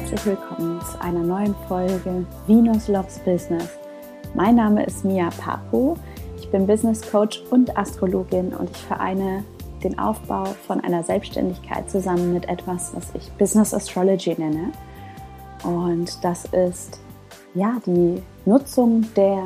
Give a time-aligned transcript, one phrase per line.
[0.00, 3.68] herzlich willkommen zu einer neuen Folge Venus Loves Business.
[4.32, 5.96] Mein Name ist Mia Papo,
[6.36, 9.42] ich bin Business Coach und Astrologin und ich vereine
[9.82, 14.70] den Aufbau von einer Selbstständigkeit zusammen mit etwas, was ich Business Astrology nenne.
[15.64, 17.00] Und das ist
[17.54, 19.42] ja die Nutzung der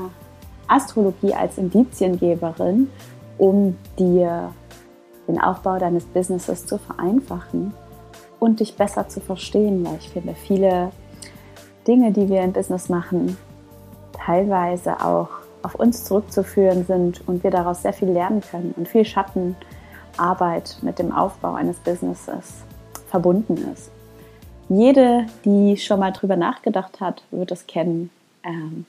[0.69, 2.90] Astrologie als Indiziengeberin,
[3.39, 4.53] um dir
[5.26, 7.73] den Aufbau deines Businesses zu vereinfachen
[8.43, 10.91] und dich besser zu verstehen, weil ich finde, viele
[11.87, 13.37] Dinge, die wir im Business machen,
[14.13, 15.29] teilweise auch
[15.63, 20.99] auf uns zurückzuführen sind und wir daraus sehr viel lernen können und viel Schattenarbeit mit
[20.99, 22.65] dem Aufbau eines Businesses
[23.07, 23.93] verbunden ist.
[24.68, 28.11] Jede, die schon mal drüber nachgedacht hat, wird es kennen.
[28.43, 28.87] Ähm,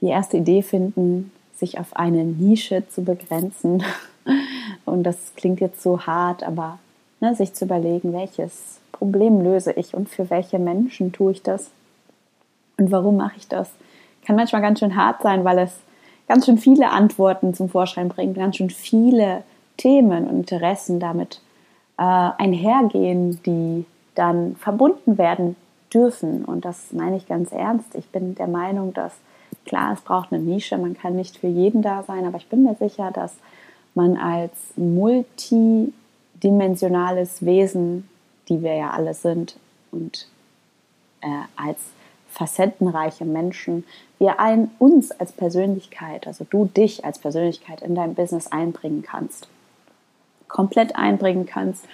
[0.00, 3.84] die erste Idee finden, sich auf eine Nische zu begrenzen.
[4.84, 6.80] Und das klingt jetzt so hart, aber
[7.20, 11.70] ne, sich zu überlegen, welches Problem löse ich und für welche Menschen tue ich das
[12.76, 13.70] und warum mache ich das.
[14.26, 15.78] Kann manchmal ganz schön hart sein, weil es
[16.28, 19.42] ganz schön viele Antworten zum Vorschein bringt, ganz schön viele
[19.76, 21.40] Themen und Interessen damit
[21.98, 23.84] äh, einhergehen, die
[24.14, 25.56] dann verbunden werden
[25.92, 26.44] dürfen.
[26.44, 27.94] Und das meine ich ganz ernst.
[27.94, 29.14] Ich bin der Meinung, dass
[29.64, 32.62] klar, es braucht eine Nische, man kann nicht für jeden da sein, aber ich bin
[32.62, 33.34] mir sicher, dass
[33.94, 35.92] man als multi
[36.42, 38.08] dimensionales Wesen,
[38.48, 39.56] die wir ja alle sind,
[39.92, 40.28] und
[41.20, 41.78] äh, als
[42.30, 43.84] facettenreiche Menschen,
[44.18, 49.48] wir ein, uns als Persönlichkeit, also du dich als Persönlichkeit in dein Business einbringen kannst.
[50.48, 51.84] Komplett einbringen kannst,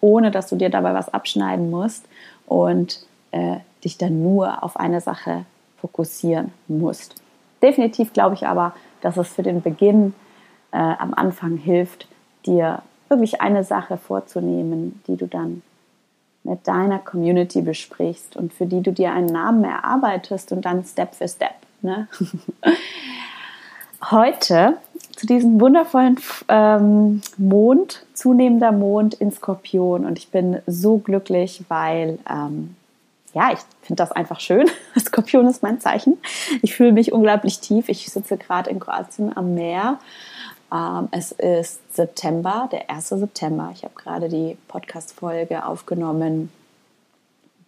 [0.00, 2.06] ohne dass du dir dabei was abschneiden musst
[2.46, 5.44] und äh, dich dann nur auf eine Sache
[5.80, 7.16] fokussieren musst.
[7.62, 10.14] Definitiv glaube ich aber, dass es für den Beginn
[10.72, 12.08] äh, am Anfang hilft,
[12.46, 15.62] dir wirklich eine Sache vorzunehmen, die du dann
[16.44, 21.14] mit deiner Community besprichst und für die du dir einen Namen erarbeitest und dann Step
[21.14, 21.54] für Step.
[21.82, 22.08] Ne?
[24.10, 24.78] Heute
[25.14, 26.18] zu diesem wundervollen
[26.48, 32.74] ähm, Mond, zunehmender Mond in Skorpion und ich bin so glücklich, weil ähm,
[33.34, 34.68] ja, ich finde das einfach schön.
[34.98, 36.18] Skorpion ist mein Zeichen.
[36.62, 37.88] Ich fühle mich unglaublich tief.
[37.88, 39.98] Ich sitze gerade in Kroatien am Meer
[40.72, 43.10] ähm, es ist September, der 1.
[43.10, 43.70] September.
[43.74, 46.50] Ich habe gerade die Podcast-Folge aufgenommen,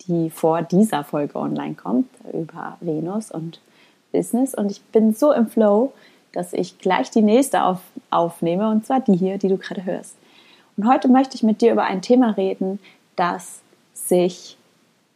[0.09, 3.61] die vor dieser Folge online kommt, über Venus und
[4.13, 4.55] Business.
[4.55, 5.93] Und ich bin so im Flow,
[6.33, 10.17] dass ich gleich die nächste auf, aufnehme, und zwar die hier, die du gerade hörst.
[10.77, 12.81] Und heute möchte ich mit dir über ein Thema reden,
[13.17, 13.61] das
[13.93, 14.57] sich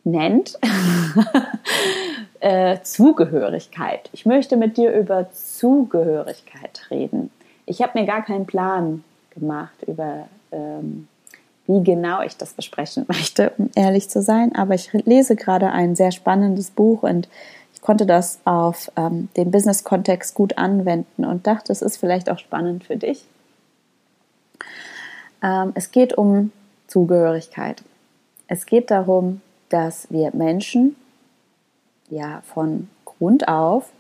[0.05, 0.59] nennt
[2.41, 4.09] äh, Zugehörigkeit.
[4.13, 7.31] Ich möchte mit dir über Zugehörigkeit reden.
[7.69, 11.07] Ich habe mir gar keinen Plan gemacht über, ähm,
[11.67, 14.55] wie genau ich das besprechen möchte, um ehrlich zu sein.
[14.55, 17.29] Aber ich lese gerade ein sehr spannendes Buch und
[17.75, 22.39] ich konnte das auf ähm, den Business-Kontext gut anwenden und dachte, es ist vielleicht auch
[22.39, 23.27] spannend für dich.
[25.43, 26.53] Ähm, es geht um
[26.87, 27.85] Zugehörigkeit.
[28.47, 30.97] Es geht darum, dass wir Menschen
[32.09, 33.91] ja von Grund auf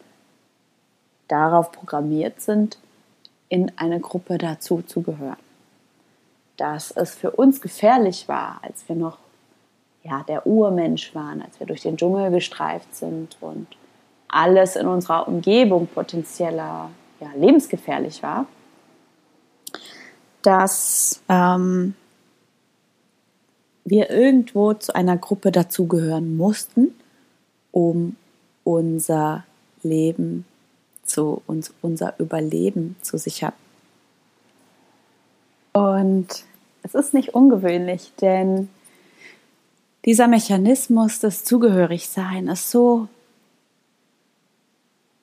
[1.28, 2.78] darauf programmiert sind,
[3.48, 5.36] in eine Gruppe dazu zu gehören.
[6.56, 9.18] Dass es für uns gefährlich war, als wir noch
[10.02, 13.66] ja, der Urmensch waren, als wir durch den Dschungel gestreift sind und
[14.28, 18.46] alles in unserer Umgebung potenzieller ja, lebensgefährlich war,
[20.42, 21.94] dass ähm,
[23.84, 26.94] wir irgendwo zu einer Gruppe dazugehören mussten,
[27.72, 28.16] um
[28.64, 29.44] unser
[29.82, 30.44] Leben
[31.08, 33.52] zu uns unser Überleben zu sichern.
[35.72, 36.44] Und
[36.82, 38.68] es ist nicht ungewöhnlich, denn
[40.04, 43.08] dieser Mechanismus des Zugehörigsein ist so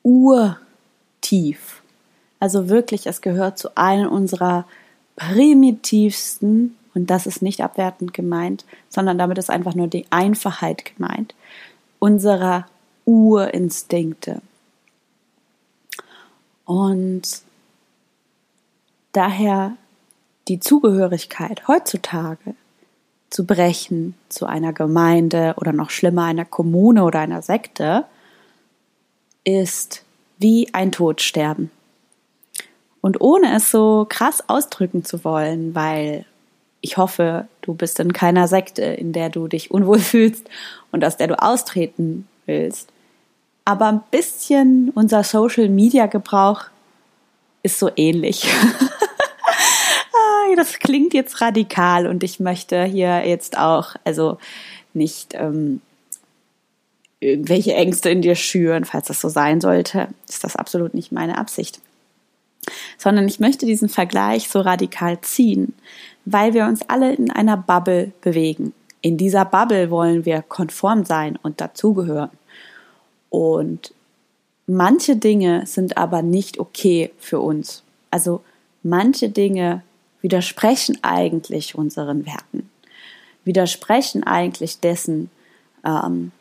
[0.03, 1.81] urtief.
[2.39, 4.65] Also wirklich, es gehört zu einem unserer
[5.15, 11.35] primitivsten, und das ist nicht abwertend gemeint, sondern damit ist einfach nur die Einfachheit gemeint,
[11.99, 12.67] unserer
[13.05, 14.41] Urinstinkte.
[16.65, 17.41] Und
[19.13, 19.77] daher
[20.47, 22.55] die Zugehörigkeit heutzutage
[23.29, 28.05] zu brechen zu einer Gemeinde oder noch schlimmer einer Kommune oder einer Sekte
[29.43, 30.03] ist
[30.37, 31.71] wie ein Todsterben.
[33.01, 36.25] Und ohne es so krass ausdrücken zu wollen, weil
[36.81, 40.49] ich hoffe, du bist in keiner Sekte, in der du dich unwohl fühlst
[40.91, 42.89] und aus der du austreten willst,
[43.65, 46.65] aber ein bisschen unser Social Media Gebrauch
[47.63, 48.47] ist so ähnlich.
[50.55, 54.37] Das klingt jetzt radikal und ich möchte hier jetzt auch, also
[54.93, 55.81] nicht ähm,
[57.19, 58.85] irgendwelche Ängste in dir schüren.
[58.85, 61.81] Falls das so sein sollte, ist das absolut nicht meine Absicht.
[62.97, 65.73] Sondern ich möchte diesen Vergleich so radikal ziehen,
[66.23, 68.73] weil wir uns alle in einer Bubble bewegen.
[69.01, 72.31] In dieser Bubble wollen wir konform sein und dazugehören.
[73.29, 73.93] Und
[74.67, 77.83] manche Dinge sind aber nicht okay für uns.
[78.11, 78.41] Also
[78.83, 79.83] manche Dinge
[80.21, 82.69] widersprechen eigentlich unseren Werten,
[83.43, 85.29] widersprechen eigentlich dessen,
[85.83, 86.31] ähm,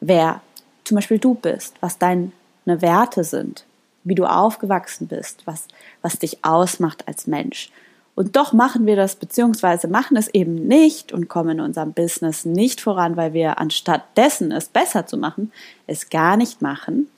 [0.00, 0.42] wer
[0.84, 2.30] zum Beispiel du bist, was deine
[2.64, 3.64] Werte sind,
[4.04, 5.66] wie du aufgewachsen bist, was,
[6.02, 7.70] was dich ausmacht als Mensch.
[8.14, 12.44] Und doch machen wir das, beziehungsweise machen es eben nicht und kommen in unserem Business
[12.44, 15.50] nicht voran, weil wir anstatt dessen es besser zu machen,
[15.86, 17.08] es gar nicht machen.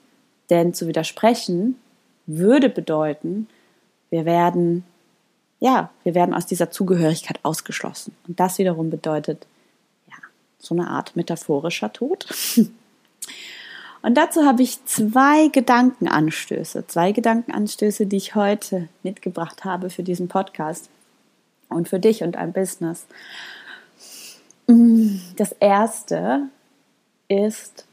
[0.49, 1.75] Denn zu widersprechen
[2.27, 3.47] würde bedeuten,
[4.09, 4.85] wir werden,
[5.59, 8.15] ja, wir werden aus dieser Zugehörigkeit ausgeschlossen.
[8.27, 9.45] Und das wiederum bedeutet,
[10.07, 10.15] ja,
[10.59, 12.27] so eine Art metaphorischer Tod.
[14.05, 20.27] Und dazu habe ich zwei Gedankenanstöße, zwei Gedankenanstöße, die ich heute mitgebracht habe für diesen
[20.27, 20.91] Podcast
[21.69, 23.07] und für dich und dein Business.
[24.67, 26.43] Das erste
[27.29, 27.87] ist,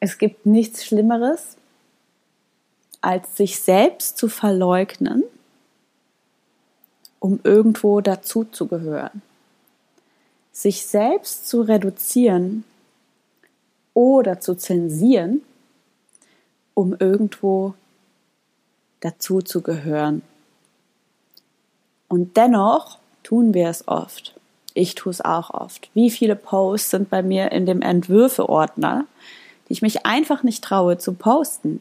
[0.00, 1.56] es gibt nichts Schlimmeres,
[3.00, 5.22] als sich selbst zu verleugnen,
[7.20, 9.22] um irgendwo dazu zu gehören
[10.54, 12.64] sich selbst zu reduzieren
[13.92, 15.42] oder zu zensieren,
[16.72, 17.74] um irgendwo
[19.00, 20.22] dazu zu gehören.
[22.08, 24.34] Und dennoch tun wir es oft.
[24.74, 25.90] Ich tue es auch oft.
[25.92, 29.06] Wie viele Posts sind bei mir in dem Entwürfe-Ordner,
[29.68, 31.80] die ich mich einfach nicht traue zu posten?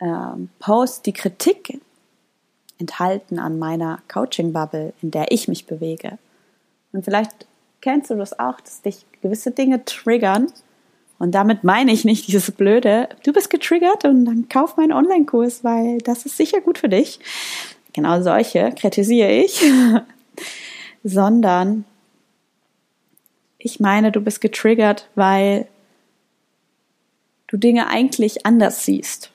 [0.00, 1.80] Ähm, Posts, die Kritik
[2.78, 6.18] enthalten an meiner Coaching-Bubble, in der ich mich bewege.
[6.92, 7.46] Und vielleicht
[7.80, 10.52] kennst du das auch, dass dich gewisse Dinge triggern.
[11.18, 15.62] Und damit meine ich nicht dieses Blöde, du bist getriggert und dann kauf meinen Online-Kurs,
[15.62, 17.20] weil das ist sicher gut für dich.
[17.92, 19.62] Genau solche kritisiere ich.
[21.04, 21.84] Sondern
[23.58, 25.68] ich meine, du bist getriggert, weil
[27.46, 29.30] du Dinge eigentlich anders siehst.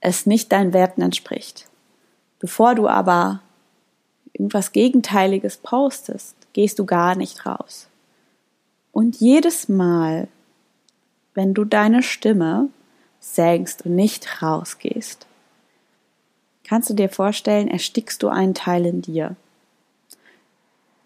[0.00, 1.68] Es nicht deinen Werten entspricht.
[2.38, 3.42] Bevor du aber
[4.32, 7.88] irgendwas Gegenteiliges postest, gehst du gar nicht raus.
[8.92, 10.28] Und jedes Mal,
[11.34, 12.68] wenn du deine Stimme
[13.20, 15.26] senkst und nicht rausgehst,
[16.64, 19.36] kannst du dir vorstellen, erstickst du einen Teil in dir.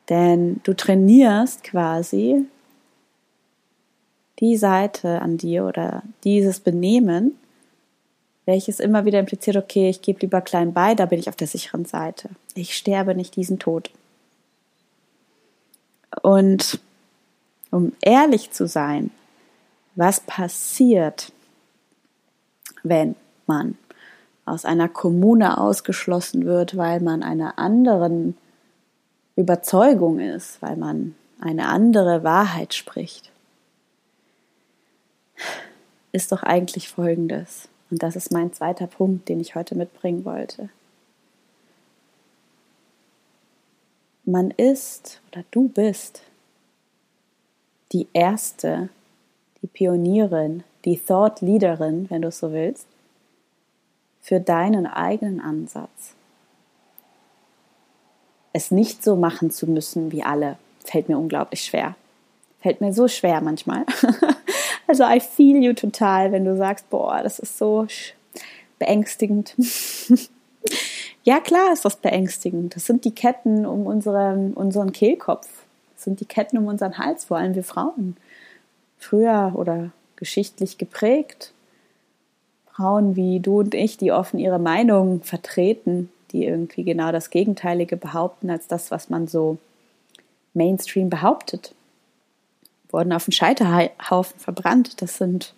[0.08, 2.46] Denn du trainierst quasi
[4.40, 7.38] die Seite an dir oder dieses Benehmen,
[8.44, 11.46] welches immer wieder impliziert, okay, ich gebe lieber klein bei, da bin ich auf der
[11.46, 12.28] sicheren Seite.
[12.54, 13.90] Ich sterbe nicht diesen Tod.
[16.22, 16.80] Und
[17.70, 19.10] um ehrlich zu sein,
[19.96, 21.32] was passiert,
[22.82, 23.16] wenn
[23.46, 23.76] man
[24.44, 28.36] aus einer Kommune ausgeschlossen wird, weil man einer anderen
[29.36, 33.30] Überzeugung ist, weil man eine andere Wahrheit spricht,
[36.12, 37.68] ist doch eigentlich Folgendes.
[37.90, 40.68] Und das ist mein zweiter Punkt, den ich heute mitbringen wollte.
[44.26, 46.22] Man ist oder du bist
[47.92, 48.88] die Erste,
[49.62, 52.86] die Pionierin, die Thought Leaderin, wenn du es so willst,
[54.20, 56.14] für deinen eigenen Ansatz.
[58.52, 61.96] Es nicht so machen zu müssen wie alle, fällt mir unglaublich schwer.
[62.60, 63.84] Fällt mir so schwer manchmal.
[64.86, 67.86] also I feel you total, wenn du sagst, boah, das ist so
[68.78, 69.54] beängstigend.
[71.24, 72.76] Ja, klar ist das beängstigend.
[72.76, 75.48] Das sind die Ketten um unseren, unseren Kehlkopf.
[75.94, 78.16] Das sind die Ketten um unseren Hals, vor allem wir Frauen.
[78.98, 81.54] Früher oder geschichtlich geprägt.
[82.74, 87.96] Frauen wie du und ich, die offen ihre Meinung vertreten, die irgendwie genau das Gegenteilige
[87.96, 89.56] behaupten als das, was man so
[90.52, 91.74] Mainstream behauptet,
[92.90, 95.00] wurden auf den Scheiterhaufen verbrannt.
[95.00, 95.54] Das sind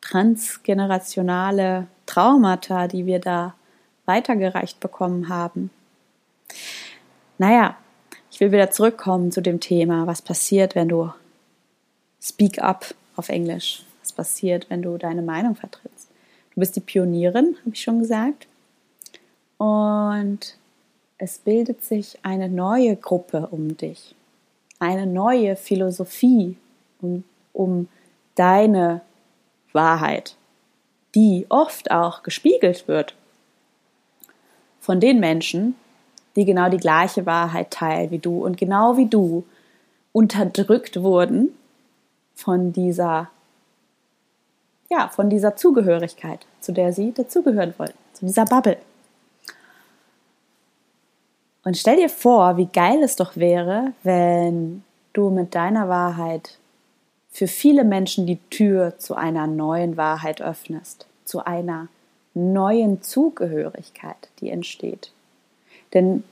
[0.00, 3.54] transgenerationale Traumata, die wir da
[4.10, 5.70] weitergereicht bekommen haben.
[7.38, 7.76] Naja,
[8.30, 11.12] ich will wieder zurückkommen zu dem Thema, was passiert, wenn du
[12.20, 16.08] Speak Up auf Englisch, was passiert, wenn du deine Meinung vertrittst.
[16.54, 18.48] Du bist die Pionierin, habe ich schon gesagt.
[19.58, 20.56] Und
[21.18, 24.16] es bildet sich eine neue Gruppe um dich,
[24.80, 26.56] eine neue Philosophie
[27.00, 27.88] um, um
[28.34, 29.02] deine
[29.72, 30.34] Wahrheit,
[31.14, 33.14] die oft auch gespiegelt wird
[34.80, 35.74] von den Menschen,
[36.36, 39.44] die genau die gleiche Wahrheit teilen wie du und genau wie du
[40.12, 41.50] unterdrückt wurden
[42.34, 43.30] von dieser,
[44.90, 48.78] ja, von dieser Zugehörigkeit, zu der sie dazugehören wollten, zu dieser Bubble.
[51.62, 54.82] Und stell dir vor, wie geil es doch wäre, wenn
[55.12, 56.58] du mit deiner Wahrheit
[57.30, 61.88] für viele Menschen die Tür zu einer neuen Wahrheit öffnest, zu einer
[62.40, 65.12] neuen Zugehörigkeit, die entsteht.
[65.94, 66.24] Denn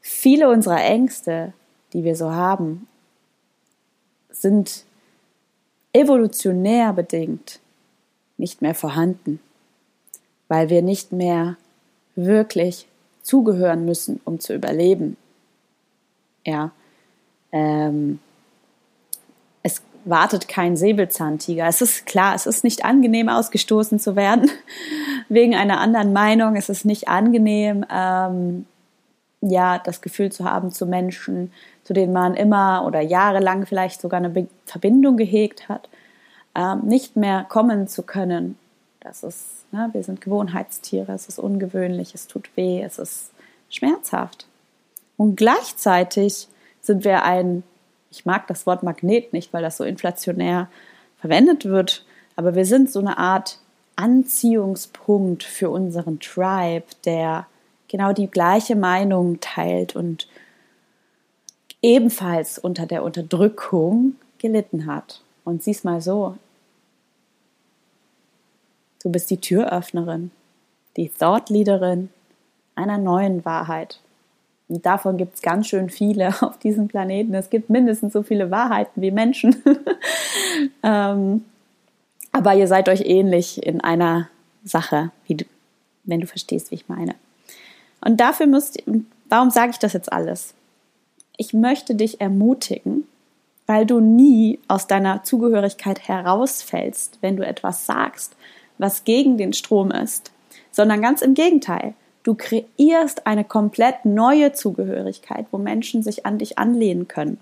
[0.00, 1.52] viele unserer Ängste,
[1.92, 2.86] die wir so haben,
[4.30, 4.84] sind
[5.92, 7.60] evolutionär bedingt
[8.36, 9.40] nicht mehr vorhanden,
[10.48, 11.56] weil wir nicht mehr
[12.16, 12.86] wirklich
[13.22, 15.16] zugehören müssen, um zu überleben.
[16.44, 16.72] Ja,
[17.52, 18.18] ähm,
[20.04, 21.66] wartet kein Säbelzahntiger.
[21.66, 24.50] Es ist klar, es ist nicht angenehm, ausgestoßen zu werden
[25.28, 26.56] wegen einer anderen Meinung.
[26.56, 28.66] Es ist nicht angenehm, ähm,
[29.40, 31.52] ja, das Gefühl zu haben zu Menschen,
[31.84, 35.88] zu denen man immer oder jahrelang vielleicht sogar eine Be Verbindung gehegt hat,
[36.54, 38.58] ähm, nicht mehr kommen zu können.
[39.00, 43.30] Das ist, ne, wir sind Gewohnheitstiere, es ist ungewöhnlich, es tut weh, es ist
[43.70, 44.46] schmerzhaft.
[45.16, 46.48] Und gleichzeitig
[46.80, 47.62] sind wir ein,
[48.10, 50.68] ich mag das Wort Magnet nicht, weil das so inflationär
[51.20, 52.04] verwendet wird,
[52.36, 53.58] aber wir sind so eine Art
[53.96, 57.46] Anziehungspunkt für unseren Tribe, der
[57.88, 60.28] genau die gleiche Meinung teilt und
[61.82, 65.22] ebenfalls unter der Unterdrückung gelitten hat.
[65.44, 66.36] Und sieh's mal so.
[69.02, 70.30] Du bist die Türöffnerin,
[70.96, 72.10] die Thought-Leaderin
[72.74, 74.00] einer neuen Wahrheit.
[74.78, 77.34] Davon gibt es ganz schön viele auf diesem Planeten.
[77.34, 79.56] Es gibt mindestens so viele Wahrheiten wie Menschen.
[80.82, 81.44] ähm,
[82.32, 84.28] aber ihr seid euch ähnlich in einer
[84.62, 85.44] Sache, du,
[86.04, 87.16] wenn du verstehst, wie ich meine.
[88.00, 88.82] Und dafür müsst,
[89.28, 90.54] warum sage ich das jetzt alles?
[91.36, 93.06] Ich möchte dich ermutigen,
[93.66, 98.36] weil du nie aus deiner Zugehörigkeit herausfällst, wenn du etwas sagst,
[98.78, 100.30] was gegen den Strom ist,
[100.70, 101.94] sondern ganz im Gegenteil.
[102.22, 107.38] Du kreierst eine komplett neue Zugehörigkeit, wo Menschen sich an dich anlehnen können,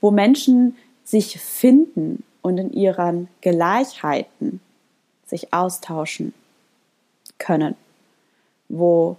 [0.00, 4.60] wo Menschen sich finden und in ihren Gleichheiten
[5.26, 6.34] sich austauschen
[7.38, 7.74] können,
[8.68, 9.16] wo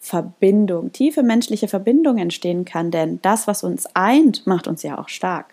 [0.00, 5.08] Verbindung, tiefe menschliche Verbindung entstehen kann, denn das, was uns eint, macht uns ja auch
[5.08, 5.52] stark.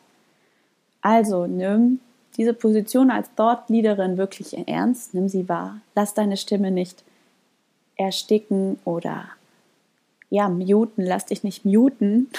[1.02, 2.00] Also nimm
[2.38, 7.04] diese Position als Thought-Leaderin wirklich ernst, nimm sie wahr, lass deine Stimme nicht
[7.98, 9.30] ersticken oder
[10.30, 12.30] ja, muten, lass dich nicht muten,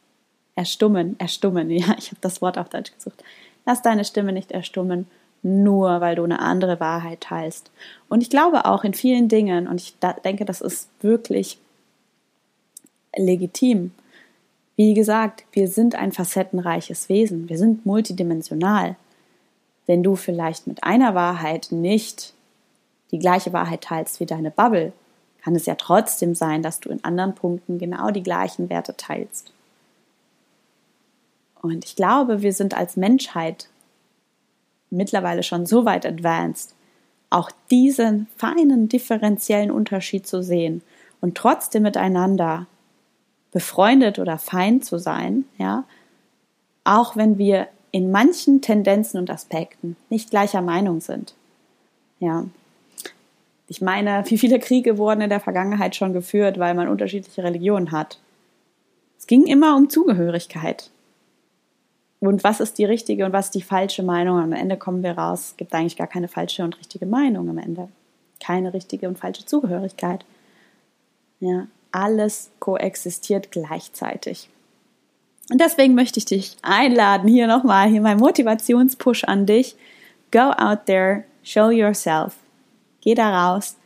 [0.54, 3.22] erstummen, erstummen, ja, ich habe das Wort auf Deutsch gesucht.
[3.64, 5.06] Lass deine Stimme nicht erstummen,
[5.42, 7.70] nur weil du eine andere Wahrheit teilst.
[8.08, 11.58] Und ich glaube auch in vielen Dingen, und ich denke, das ist wirklich
[13.16, 13.92] legitim.
[14.76, 18.96] Wie gesagt, wir sind ein facettenreiches Wesen, wir sind multidimensional.
[19.86, 22.32] Wenn du vielleicht mit einer Wahrheit nicht
[23.10, 24.92] die gleiche Wahrheit teilst wie deine Bubble,
[25.42, 29.52] kann es ja trotzdem sein, dass du in anderen Punkten genau die gleichen Werte teilst.
[31.60, 33.68] Und ich glaube, wir sind als Menschheit
[34.90, 36.74] mittlerweile schon so weit advanced,
[37.30, 40.82] auch diesen feinen differenziellen Unterschied zu sehen
[41.20, 42.66] und trotzdem miteinander
[43.52, 45.84] befreundet oder Feind zu sein, ja,
[46.84, 51.34] auch wenn wir in manchen Tendenzen und Aspekten nicht gleicher Meinung sind.
[52.18, 52.46] Ja,
[53.72, 57.90] ich meine, wie viele Kriege wurden in der Vergangenheit schon geführt, weil man unterschiedliche Religionen
[57.90, 58.18] hat?
[59.18, 60.90] Es ging immer um Zugehörigkeit.
[62.20, 64.38] Und was ist die richtige und was ist die falsche Meinung?
[64.38, 67.56] Am Ende kommen wir raus, es gibt eigentlich gar keine falsche und richtige Meinung am
[67.56, 67.88] Ende.
[68.40, 70.26] Keine richtige und falsche Zugehörigkeit.
[71.40, 74.50] Ja, alles koexistiert gleichzeitig.
[75.50, 79.76] Und deswegen möchte ich dich einladen, hier nochmal, hier mein Motivationspush an dich.
[80.30, 82.34] Go out there, show yourself.
[83.02, 83.76] Geh da raus,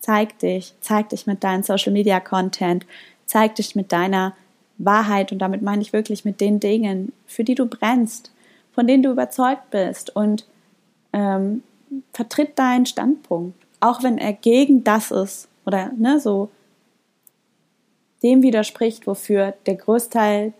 [0.00, 2.84] zeig dich, zeig dich mit deinem Social Media Content,
[3.24, 4.34] zeig dich mit deiner
[4.78, 5.32] Wahrheit.
[5.32, 8.32] Und damit meine ich wirklich mit den Dingen, für die du brennst,
[8.72, 10.14] von denen du überzeugt bist.
[10.14, 10.46] Und
[11.12, 11.62] ähm,
[12.12, 16.50] vertritt deinen Standpunkt, auch wenn er gegen das ist oder ne, so
[18.22, 20.52] dem widerspricht, wofür der Großteil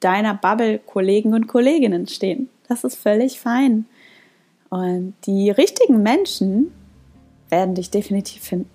[0.00, 2.48] deiner Bubble-Kollegen und Kolleginnen stehen.
[2.68, 3.86] Das ist völlig fein.
[4.68, 6.72] Und die richtigen Menschen
[7.50, 8.70] werden dich definitiv finden.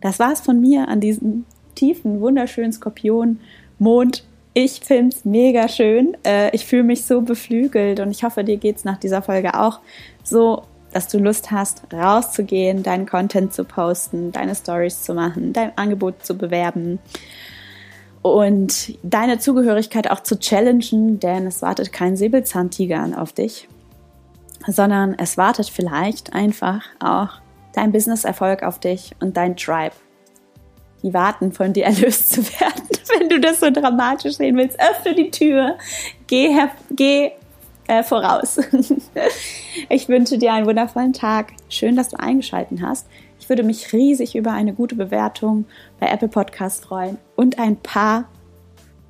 [0.00, 4.24] Das war es von mir an diesem tiefen, wunderschönen Skorpion-Mond.
[4.54, 6.16] Ich finde es mega schön.
[6.24, 9.58] Äh, ich fühle mich so beflügelt und ich hoffe, dir geht es nach dieser Folge
[9.58, 9.80] auch
[10.22, 10.62] so.
[10.92, 16.24] dass du Lust hast, rauszugehen, deinen Content zu posten, deine Stories zu machen, dein Angebot
[16.24, 17.00] zu bewerben
[18.22, 23.68] und deine Zugehörigkeit auch zu challengen, denn es wartet kein Säbelzahntiger auf dich,
[24.66, 27.40] sondern es wartet vielleicht einfach auch
[27.72, 29.94] dein Business-Erfolg auf dich und dein Tribe.
[31.02, 32.82] Die warten, von dir erlöst zu werden.
[33.18, 35.76] Wenn du das so dramatisch sehen willst, öffne die Tür,
[36.26, 36.56] geh,
[36.90, 37.32] geh
[37.86, 38.58] äh, voraus.
[39.88, 41.52] ich wünsche dir einen wundervollen Tag.
[41.68, 43.06] Schön, dass du eingeschaltet hast.
[43.38, 45.66] Ich würde mich riesig über eine gute Bewertung
[46.00, 48.24] bei Apple Podcast freuen und ein paar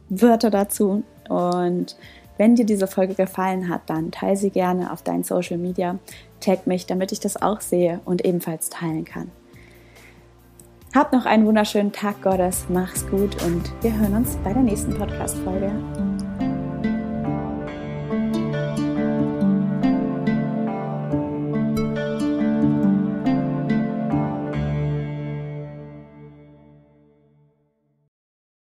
[0.08, 1.02] Wörter dazu.
[1.28, 1.96] Und
[2.37, 5.99] wenn dir diese Folge gefallen hat, dann teile sie gerne auf deinen Social Media.
[6.40, 9.31] Tag mich, damit ich das auch sehe und ebenfalls teilen kann.
[10.95, 14.95] Hab noch einen wunderschönen Tag Gottes, mach's gut und wir hören uns bei der nächsten
[14.95, 15.73] Podcast-Folge.